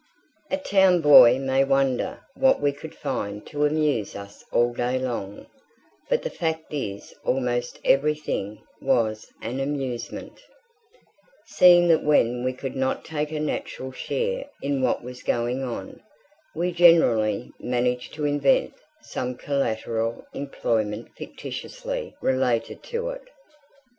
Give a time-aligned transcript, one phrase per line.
[0.49, 5.45] A town boy may wonder what we could find to amuse us all day long;
[6.09, 10.41] but the fact is almost everything was an amusement,
[11.45, 16.01] seeing that when we could not take a natural share in what was going on,
[16.55, 18.73] we generally managed to invent
[19.03, 23.27] some collateral employment fictitiously related to it.